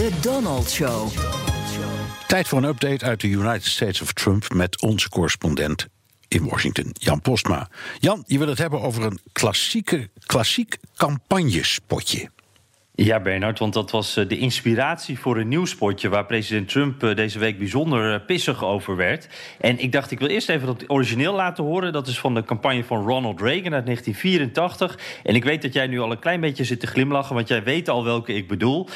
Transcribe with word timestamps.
De 0.00 0.10
Donald 0.20 0.70
Show. 0.70 1.08
Tijd 2.26 2.48
voor 2.48 2.58
een 2.58 2.68
update 2.68 3.04
uit 3.04 3.20
de 3.20 3.28
United 3.28 3.64
States 3.64 4.00
of 4.00 4.12
Trump 4.12 4.52
met 4.52 4.82
onze 4.82 5.08
correspondent 5.08 5.88
in 6.28 6.48
Washington, 6.48 6.90
Jan 6.92 7.20
Postma. 7.20 7.68
Jan, 7.98 8.24
je 8.26 8.38
wil 8.38 8.48
het 8.48 8.58
hebben 8.58 8.80
over 8.80 9.02
een 9.02 9.20
klassieke, 9.32 10.10
klassiek 10.26 10.76
campagnespotje. 10.96 12.30
Ja, 13.02 13.20
Bernard, 13.20 13.58
want 13.58 13.72
dat 13.72 13.90
was 13.90 14.16
eh, 14.16 14.28
de 14.28 14.38
inspiratie 14.38 15.18
voor 15.18 15.36
een 15.36 15.48
nieuw 15.48 15.64
spotje 15.64 16.08
waar 16.08 16.26
president 16.26 16.68
Trump 16.68 17.02
eh, 17.02 17.16
deze 17.16 17.38
week 17.38 17.58
bijzonder 17.58 18.14
eh, 18.14 18.26
pissig 18.26 18.64
over 18.64 18.96
werd. 18.96 19.28
En 19.60 19.78
ik 19.78 19.92
dacht, 19.92 20.10
ik 20.10 20.18
wil 20.18 20.28
eerst 20.28 20.48
even 20.48 20.66
dat 20.66 20.84
origineel 20.86 21.34
laten 21.34 21.64
horen. 21.64 21.92
Dat 21.92 22.06
is 22.06 22.18
van 22.18 22.34
de 22.34 22.44
campagne 22.44 22.84
van 22.84 23.06
Ronald 23.06 23.40
Reagan 23.40 23.74
uit 23.74 23.84
1984. 23.84 24.98
En 25.22 25.34
ik 25.34 25.44
weet 25.44 25.62
dat 25.62 25.72
jij 25.72 25.86
nu 25.86 26.00
al 26.00 26.10
een 26.10 26.18
klein 26.18 26.40
beetje 26.40 26.64
zit 26.64 26.80
te 26.80 26.86
glimlachen, 26.86 27.34
want 27.34 27.48
jij 27.48 27.62
weet 27.62 27.88
al 27.88 28.04
welke 28.04 28.34
ik 28.34 28.48
bedoel. 28.48 28.88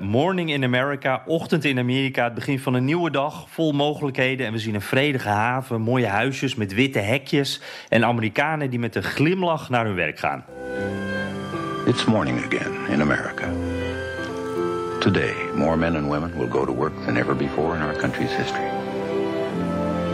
morning 0.00 0.52
in 0.52 0.64
America, 0.64 1.22
ochtend 1.26 1.64
in 1.64 1.78
Amerika, 1.78 2.24
het 2.24 2.34
begin 2.34 2.58
van 2.58 2.74
een 2.74 2.84
nieuwe 2.84 3.10
dag, 3.10 3.46
vol 3.48 3.72
mogelijkheden. 3.72 4.46
En 4.46 4.52
we 4.52 4.58
zien 4.58 4.74
een 4.74 4.80
vredige 4.80 5.28
haven, 5.28 5.80
mooie 5.80 6.06
huisjes 6.06 6.54
met 6.54 6.74
witte 6.74 6.98
hekjes 6.98 7.60
en 7.88 8.04
Amerikanen 8.04 8.70
die 8.70 8.78
met 8.78 8.94
een 8.94 9.02
glimlach 9.02 9.68
naar 9.68 9.84
hun 9.84 9.94
werk 9.94 10.18
gaan. 10.18 10.44
It's 11.88 12.06
morning 12.06 12.38
again 12.40 12.84
in 12.90 13.00
America. 13.00 13.46
Today, 15.00 15.50
more 15.54 15.74
men 15.74 15.96
and 15.96 16.10
women 16.10 16.36
will 16.36 16.46
go 16.46 16.66
to 16.66 16.70
work 16.70 16.94
than 17.06 17.16
ever 17.16 17.34
before 17.34 17.74
in 17.76 17.80
our 17.80 17.94
country's 17.94 18.30
history. 18.30 18.70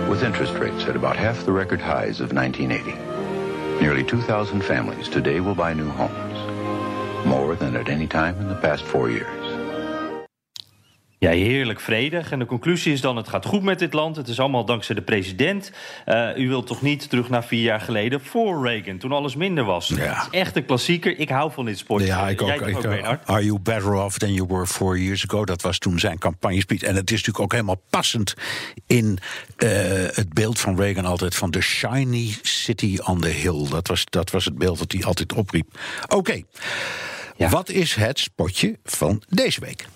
With 0.08 0.22
interest 0.22 0.54
rates 0.54 0.84
at 0.84 0.94
about 0.94 1.16
half 1.16 1.44
the 1.44 1.50
record 1.50 1.80
highs 1.80 2.20
of 2.20 2.32
1980, 2.32 3.82
nearly 3.82 4.04
2,000 4.04 4.62
families 4.62 5.08
today 5.08 5.40
will 5.40 5.56
buy 5.56 5.74
new 5.74 5.88
homes, 5.88 7.26
more 7.26 7.56
than 7.56 7.74
at 7.74 7.88
any 7.88 8.06
time 8.06 8.38
in 8.38 8.46
the 8.46 8.54
past 8.54 8.84
four 8.84 9.10
years. 9.10 9.53
Ja, 11.24 11.30
heerlijk 11.30 11.80
vredig. 11.80 12.30
En 12.30 12.38
de 12.38 12.46
conclusie 12.46 12.92
is 12.92 13.00
dan: 13.00 13.16
het 13.16 13.28
gaat 13.28 13.46
goed 13.46 13.62
met 13.62 13.78
dit 13.78 13.92
land. 13.92 14.16
Het 14.16 14.28
is 14.28 14.40
allemaal 14.40 14.64
dankzij 14.64 14.94
de 14.94 15.02
president. 15.02 15.72
Uh, 16.06 16.36
u 16.36 16.48
wilt 16.48 16.66
toch 16.66 16.82
niet 16.82 17.08
terug 17.08 17.28
naar 17.28 17.44
vier 17.44 17.62
jaar 17.62 17.80
geleden 17.80 18.20
voor 18.20 18.66
Reagan, 18.66 18.98
toen 18.98 19.12
alles 19.12 19.36
minder 19.36 19.64
was. 19.64 19.88
Ja. 19.88 19.96
Het 19.96 20.28
is 20.32 20.38
echt 20.38 20.56
een 20.56 20.64
klassieker. 20.64 21.18
Ik 21.18 21.28
hou 21.28 21.52
van 21.52 21.64
dit 21.64 21.78
sport. 21.78 22.06
Ja, 22.06 22.28
ik 22.28 22.42
ook. 22.42 22.50
Ik, 22.50 22.76
ook 22.76 23.18
Are 23.24 23.44
you 23.44 23.58
better 23.58 23.92
off 23.92 24.18
than 24.18 24.32
you 24.32 24.46
were 24.48 24.66
four 24.66 24.98
years 24.98 25.24
ago? 25.28 25.44
Dat 25.44 25.62
was 25.62 25.78
toen 25.78 25.98
zijn 25.98 26.18
campagnespeech. 26.18 26.82
En 26.82 26.96
het 26.96 27.10
is 27.10 27.16
natuurlijk 27.16 27.44
ook 27.44 27.52
helemaal 27.52 27.82
passend 27.90 28.34
in 28.86 29.18
uh, 29.58 29.70
het 30.12 30.32
beeld 30.32 30.60
van 30.60 30.76
Reagan 30.76 31.04
altijd 31.04 31.34
van 31.34 31.50
de 31.50 31.60
shiny 31.60 32.36
city 32.42 32.98
on 33.04 33.20
the 33.20 33.28
hill. 33.28 33.68
Dat 33.68 33.88
was, 33.88 34.04
dat 34.04 34.30
was 34.30 34.44
het 34.44 34.58
beeld 34.58 34.78
dat 34.78 34.92
hij 34.92 35.02
altijd 35.02 35.32
opriep. 35.32 35.78
Oké. 36.04 36.16
Okay. 36.16 36.44
Ja. 37.36 37.48
Wat 37.48 37.68
is 37.68 37.94
het 37.94 38.18
spotje 38.18 38.78
van 38.84 39.22
deze 39.28 39.60
week? 39.60 39.86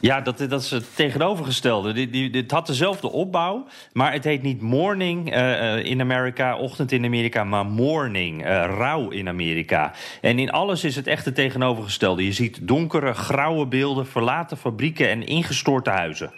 Ja, 0.00 0.20
dat, 0.20 0.38
dat 0.38 0.62
is 0.62 0.70
het 0.70 0.96
tegenovergestelde. 0.96 1.92
Die, 1.92 2.30
dit 2.30 2.50
had 2.50 2.66
dezelfde 2.66 3.10
opbouw, 3.10 3.66
maar 3.92 4.12
het 4.12 4.24
heet 4.24 4.42
niet 4.42 4.60
morning 4.60 5.36
uh, 5.36 5.84
in 5.84 6.00
Amerika, 6.00 6.56
ochtend 6.56 6.92
in 6.92 7.04
Amerika, 7.04 7.44
maar 7.44 7.66
morning, 7.66 8.46
uh, 8.46 8.64
rouw 8.64 9.10
in 9.10 9.28
Amerika. 9.28 9.92
En 10.20 10.38
in 10.38 10.50
alles 10.50 10.84
is 10.84 10.96
het 10.96 11.06
echt 11.06 11.24
het 11.24 11.34
tegenovergestelde. 11.34 12.24
Je 12.24 12.32
ziet 12.32 12.58
donkere, 12.62 13.12
grauwe 13.12 13.66
beelden, 13.66 14.06
verlaten 14.06 14.56
fabrieken 14.56 15.08
en 15.08 15.26
ingestorte 15.26 15.90
huizen. 15.90 16.32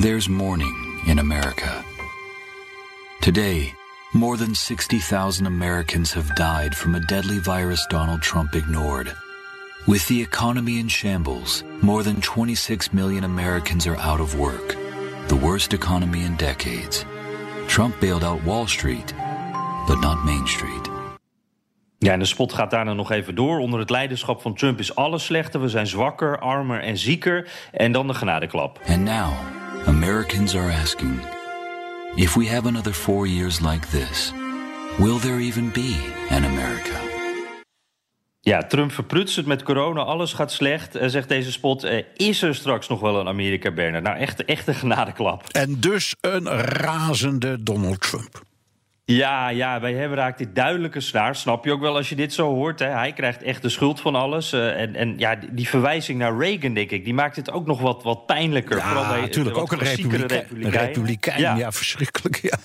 There's 0.00 0.28
morning 0.28 1.02
in 1.06 1.18
America. 1.18 1.82
Today, 3.20 3.74
more 4.12 4.36
than 4.36 4.54
60,000 4.54 5.46
Americans 5.46 6.12
have 6.12 6.34
died 6.34 6.74
from 6.74 6.94
a 6.94 6.98
deadly 6.98 7.40
virus 7.42 7.86
Donald 7.86 8.22
Trump 8.22 8.54
ignored. 8.54 9.27
With 9.86 10.06
the 10.06 10.20
economy 10.20 10.78
in 10.78 10.88
shambles, 10.88 11.64
more 11.80 12.02
than 12.02 12.20
26 12.20 12.92
million 12.92 13.24
Americans 13.24 13.86
are 13.86 13.96
out 13.96 14.20
of 14.20 14.38
work. 14.38 14.76
The 15.28 15.36
worst 15.36 15.72
economy 15.72 16.24
in 16.24 16.36
decades. 16.36 17.04
Trump 17.66 17.98
bailed 18.00 18.24
out 18.24 18.44
Wall 18.44 18.66
Street, 18.66 19.14
but 19.86 20.00
not 20.00 20.24
Main 20.24 20.46
Street. 20.46 20.88
Ja, 21.98 22.12
en 22.12 22.18
de 22.18 22.24
spot 22.24 22.52
gaat 22.52 22.70
daarna 22.70 22.92
nog 22.92 23.10
even 23.10 23.34
door. 23.34 23.58
Onder 23.58 23.80
het 23.80 23.90
leiderschap 23.90 24.42
van 24.42 24.54
Trump 24.54 24.78
is 24.78 24.94
alles 24.94 25.24
slechter. 25.24 25.60
We 25.60 25.68
zijn 25.68 25.86
zwakker, 25.86 26.38
armer 26.38 26.80
en 26.80 26.98
zieker. 26.98 27.50
En 27.72 27.92
dan 27.92 28.06
de 28.06 28.14
genadeklap. 28.14 28.80
And 28.88 29.04
now, 29.04 29.32
Americans 29.86 30.56
are 30.56 30.72
asking... 30.80 31.20
If 32.14 32.34
we 32.34 32.48
have 32.48 32.66
another 32.66 32.94
four 32.94 33.26
years 33.26 33.60
like 33.60 33.86
this... 33.86 34.32
Will 34.98 35.18
there 35.18 35.38
even 35.38 35.70
be 35.70 35.96
an 36.30 36.44
America? 36.44 37.07
Ja, 38.48 38.62
Trump 38.62 38.92
verprutst 38.92 39.36
het 39.36 39.46
met 39.46 39.62
corona, 39.62 40.00
alles 40.00 40.32
gaat 40.32 40.52
slecht, 40.52 40.94
eh, 40.94 41.08
zegt 41.08 41.28
deze 41.28 41.52
spot. 41.52 41.84
Eh, 41.84 42.04
is 42.16 42.42
er 42.42 42.54
straks 42.54 42.88
nog 42.88 43.00
wel 43.00 43.20
een 43.20 43.28
Amerika, 43.28 43.70
Bernard? 43.70 44.04
Nou, 44.04 44.18
echt, 44.18 44.44
echt 44.44 44.66
een 44.66 44.74
genadeklap. 44.74 45.48
En 45.48 45.80
dus 45.80 46.14
een 46.20 46.48
razende 46.48 47.62
Donald 47.62 48.00
Trump. 48.00 48.42
Ja, 49.04 49.48
ja, 49.48 49.80
bij 49.80 49.92
hem 49.92 50.14
raakt 50.14 50.38
dit 50.38 50.54
duidelijke 50.54 51.00
snaar. 51.00 51.36
Snap 51.36 51.64
je 51.64 51.72
ook 51.72 51.80
wel 51.80 51.96
als 51.96 52.08
je 52.08 52.14
dit 52.14 52.32
zo 52.32 52.54
hoort. 52.54 52.78
Hè? 52.78 52.86
Hij 52.86 53.12
krijgt 53.12 53.42
echt 53.42 53.62
de 53.62 53.68
schuld 53.68 54.00
van 54.00 54.14
alles. 54.14 54.52
Uh, 54.52 54.80
en, 54.80 54.94
en 54.94 55.18
ja, 55.18 55.38
die 55.50 55.68
verwijzing 55.68 56.18
naar 56.18 56.38
Reagan, 56.38 56.74
denk 56.74 56.90
ik, 56.90 57.04
die 57.04 57.14
maakt 57.14 57.36
het 57.36 57.50
ook 57.50 57.66
nog 57.66 57.80
wat, 57.80 58.02
wat 58.02 58.26
pijnlijker. 58.26 58.76
Ja, 58.76 58.88
Vooral 58.88 59.20
natuurlijk. 59.20 59.56
Ook 59.56 59.72
een 59.72 59.78
republikein. 59.78 60.70
republikein. 60.70 61.40
Ja. 61.40 61.56
ja, 61.56 61.72
verschrikkelijk. 61.72 62.38
Ja. 62.42 62.58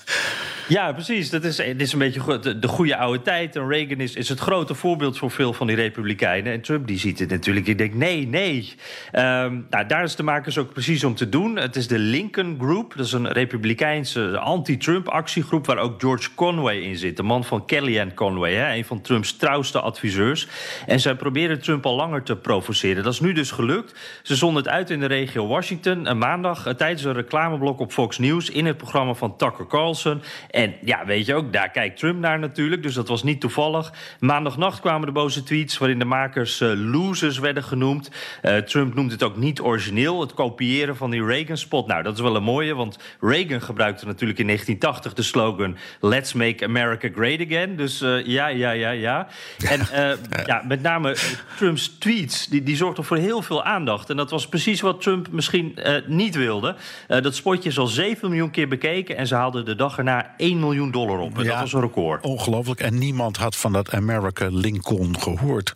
Ja, 0.68 0.92
precies. 0.92 1.30
Dat 1.30 1.44
is, 1.44 1.58
het 1.58 1.80
is 1.80 1.92
een 1.92 1.98
beetje 1.98 2.38
de, 2.38 2.58
de 2.58 2.68
goede 2.68 2.96
oude 2.96 3.22
tijd. 3.22 3.56
En 3.56 3.68
Reagan 3.68 4.00
is, 4.00 4.14
is 4.14 4.28
het 4.28 4.38
grote 4.38 4.74
voorbeeld 4.74 5.18
voor 5.18 5.30
veel 5.30 5.52
van 5.52 5.66
die 5.66 5.76
republikeinen. 5.76 6.52
En 6.52 6.60
Trump 6.60 6.86
die 6.86 6.98
ziet 6.98 7.18
het 7.18 7.30
natuurlijk. 7.30 7.66
Die 7.66 7.74
denkt, 7.74 7.94
nee, 7.94 8.26
nee. 8.26 8.74
Um, 9.12 9.66
nou, 9.70 9.86
daar 9.86 10.04
is 10.04 10.16
de 10.16 10.22
makers 10.22 10.58
ook 10.58 10.72
precies 10.72 11.04
om 11.04 11.14
te 11.14 11.28
doen. 11.28 11.56
Het 11.56 11.76
is 11.76 11.88
de 11.88 11.98
Lincoln 11.98 12.56
Group. 12.60 12.92
Dat 12.96 13.06
is 13.06 13.12
een 13.12 13.32
republikeinse 13.32 14.38
anti-Trump 14.38 15.08
actiegroep... 15.08 15.66
waar 15.66 15.78
ook 15.78 16.00
George 16.00 16.34
Conway 16.34 16.76
in 16.76 16.96
zit. 16.96 17.16
De 17.16 17.22
man 17.22 17.44
van 17.44 17.64
Kellyanne 17.66 18.14
Conway. 18.14 18.54
Hè, 18.54 18.74
een 18.74 18.84
van 18.84 19.00
Trumps 19.00 19.36
trouwste 19.36 19.80
adviseurs. 19.80 20.48
En 20.86 21.00
zij 21.00 21.14
proberen 21.14 21.62
Trump 21.62 21.86
al 21.86 21.96
langer 21.96 22.22
te 22.22 22.36
provoceren. 22.36 23.02
Dat 23.02 23.12
is 23.12 23.20
nu 23.20 23.32
dus 23.32 23.50
gelukt. 23.50 23.98
Ze 24.22 24.36
zonden 24.36 24.62
het 24.62 24.72
uit 24.72 24.90
in 24.90 25.00
de 25.00 25.06
regio 25.06 25.46
Washington. 25.46 26.10
Een 26.10 26.18
maandag 26.18 26.66
eh, 26.66 26.74
tijdens 26.74 27.04
een 27.04 27.12
reclameblok 27.12 27.80
op 27.80 27.92
Fox 27.92 28.18
News... 28.18 28.50
in 28.50 28.66
het 28.66 28.76
programma 28.76 29.14
van 29.14 29.36
Tucker 29.36 29.66
Carlson... 29.66 30.22
En 30.54 30.74
ja, 30.84 31.04
weet 31.06 31.26
je 31.26 31.34
ook, 31.34 31.52
daar 31.52 31.70
kijkt 31.70 31.98
Trump 31.98 32.20
naar 32.20 32.38
natuurlijk. 32.38 32.82
Dus 32.82 32.94
dat 32.94 33.08
was 33.08 33.22
niet 33.22 33.40
toevallig. 33.40 33.92
Maandagnacht 34.20 34.80
kwamen 34.80 35.06
de 35.06 35.12
boze 35.12 35.42
tweets 35.42 35.78
waarin 35.78 35.98
de 35.98 36.04
makers 36.04 36.60
uh, 36.60 36.72
losers 36.74 37.38
werden 37.38 37.64
genoemd. 37.64 38.10
Uh, 38.42 38.56
Trump 38.56 38.94
noemt 38.94 39.12
het 39.12 39.22
ook 39.22 39.36
niet 39.36 39.60
origineel, 39.60 40.20
het 40.20 40.34
kopiëren 40.34 40.96
van 40.96 41.10
die 41.10 41.24
Reagan-spot. 41.24 41.86
Nou, 41.86 42.02
dat 42.02 42.14
is 42.14 42.20
wel 42.20 42.36
een 42.36 42.42
mooie, 42.42 42.74
want 42.74 42.98
Reagan 43.20 43.62
gebruikte 43.62 44.06
natuurlijk 44.06 44.38
in 44.38 44.46
1980 44.46 45.14
de 45.14 45.22
slogan... 45.22 45.76
Let's 46.00 46.32
make 46.32 46.64
America 46.64 47.08
great 47.14 47.40
again. 47.40 47.76
Dus 47.76 48.02
uh, 48.02 48.26
ja, 48.26 48.46
ja, 48.46 48.70
ja, 48.70 48.90
ja. 48.90 49.26
En 49.68 49.80
ja, 50.46 50.62
met 50.68 50.82
name 50.82 51.16
Trumps 51.56 51.88
tweets, 51.98 52.46
die, 52.46 52.62
die 52.62 52.76
zorgden 52.76 53.04
voor 53.04 53.16
heel 53.16 53.42
veel 53.42 53.64
aandacht. 53.64 54.10
En 54.10 54.16
dat 54.16 54.30
was 54.30 54.48
precies 54.48 54.80
wat 54.80 55.00
Trump 55.00 55.30
misschien 55.30 55.78
niet 56.06 56.34
wilde. 56.34 56.76
dat 57.06 57.34
spotje 57.34 57.68
is 57.68 57.78
al 57.78 57.86
7 57.86 58.28
miljoen 58.28 58.50
keer 58.50 58.68
bekeken... 58.68 59.16
en 59.16 59.26
ze 59.26 59.34
haalden 59.34 59.64
de 59.64 59.74
dag 59.74 59.98
erna 59.98 60.34
1 60.44 60.58
miljoen 60.58 60.90
dollar 60.90 61.18
op. 61.18 61.38
En 61.38 61.44
dat 61.44 61.60
was 61.60 61.72
een 61.72 61.80
record. 61.80 62.24
Ongelooflijk. 62.24 62.80
En 62.80 62.98
niemand 62.98 63.36
had 63.36 63.56
van 63.56 63.72
dat 63.72 63.90
America 63.90 64.48
Lincoln 64.50 65.20
gehoord. 65.20 65.74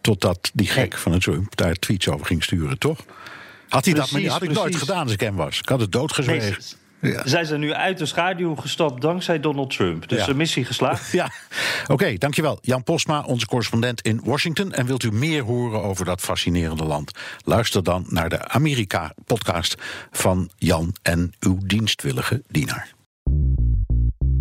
Totdat 0.00 0.50
die 0.54 0.68
gek 0.68 0.94
van 0.94 1.12
het 1.12 1.22
Trump 1.22 1.56
daar 1.56 1.74
tweets 1.74 2.08
over 2.08 2.26
ging 2.26 2.44
sturen, 2.44 2.78
toch? 2.78 2.98
Had 3.68 3.84
hij 3.84 3.94
dat, 3.94 4.10
maar 4.10 4.24
had 4.24 4.42
ik 4.42 4.50
nooit 4.50 4.76
gedaan 4.76 5.02
als 5.02 5.12
ik 5.12 5.20
hem 5.20 5.36
was. 5.36 5.58
Ik 5.58 5.68
had 5.68 5.80
het 5.80 5.92
doodgezwegen. 5.92 6.56
Ja. 7.00 7.22
Zij 7.26 7.44
zijn 7.44 7.60
nu 7.60 7.72
uit 7.72 7.98
de 7.98 8.06
schaduw 8.06 8.54
gestapt 8.54 9.00
dankzij 9.00 9.40
Donald 9.40 9.70
Trump. 9.70 10.08
Dus 10.08 10.24
de 10.24 10.34
missie 10.34 10.64
geslaagd. 10.64 11.12
Ja, 11.18 11.30
oké, 11.86 12.14
dankjewel. 12.14 12.58
Jan 12.62 12.82
Posma, 12.82 13.22
onze 13.22 13.46
correspondent 13.46 14.00
in 14.00 14.20
Washington. 14.24 14.72
En 14.72 14.86
wilt 14.86 15.02
u 15.02 15.12
meer 15.12 15.42
horen 15.42 15.82
over 15.82 16.04
dat 16.04 16.20
fascinerende 16.20 16.84
land? 16.84 17.10
Luister 17.44 17.82
dan 17.82 18.04
naar 18.08 18.28
de 18.28 18.48
Amerika-podcast 18.48 19.74
van 20.10 20.50
Jan 20.56 20.94
en 21.02 21.32
uw 21.40 21.58
dienstwillige 21.62 22.42
dienaar. 22.48 22.97